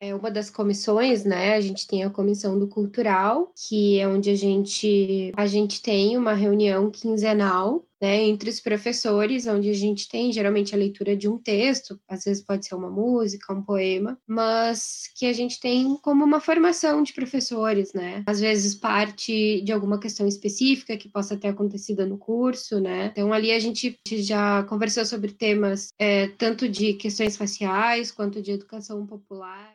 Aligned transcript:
é 0.00 0.14
uma 0.14 0.30
das 0.30 0.50
comissões, 0.50 1.24
né? 1.24 1.54
A 1.54 1.60
gente 1.60 1.86
tem 1.86 2.04
a 2.04 2.10
comissão 2.10 2.58
do 2.58 2.68
cultural, 2.68 3.52
que 3.68 3.98
é 3.98 4.06
onde 4.06 4.30
a 4.30 4.34
gente 4.34 5.32
a 5.36 5.46
gente 5.46 5.82
tem 5.82 6.16
uma 6.16 6.34
reunião 6.34 6.90
quinzenal 6.90 7.84
né, 8.00 8.22
entre 8.24 8.50
os 8.50 8.60
professores, 8.60 9.46
onde 9.46 9.70
a 9.70 9.74
gente 9.74 10.08
tem 10.08 10.32
geralmente 10.32 10.74
a 10.74 10.78
leitura 10.78 11.16
de 11.16 11.28
um 11.28 11.38
texto, 11.38 11.98
às 12.08 12.24
vezes 12.24 12.42
pode 12.44 12.66
ser 12.66 12.74
uma 12.74 12.90
música, 12.90 13.52
um 13.52 13.62
poema, 13.62 14.18
mas 14.26 15.10
que 15.16 15.26
a 15.26 15.32
gente 15.32 15.58
tem 15.58 15.96
como 16.02 16.24
uma 16.24 16.40
formação 16.40 17.02
de 17.02 17.12
professores, 17.12 17.92
né? 17.92 18.22
Às 18.26 18.40
vezes 18.40 18.74
parte 18.74 19.62
de 19.62 19.72
alguma 19.72 19.98
questão 19.98 20.26
específica 20.26 20.96
que 20.96 21.08
possa 21.08 21.36
ter 21.36 21.48
acontecido 21.48 22.06
no 22.06 22.18
curso, 22.18 22.80
né? 22.80 23.06
Então 23.12 23.32
ali 23.32 23.50
a 23.50 23.58
gente 23.58 23.98
já 24.06 24.62
conversou 24.64 25.04
sobre 25.04 25.32
temas 25.32 25.88
é, 25.98 26.28
tanto 26.28 26.68
de 26.68 26.94
questões 26.94 27.36
faciais 27.36 28.10
quanto 28.10 28.42
de 28.42 28.52
educação 28.52 29.06
popular. 29.06 29.64